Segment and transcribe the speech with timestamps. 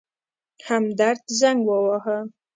[0.69, 2.17] همدرد زنګ وواهه.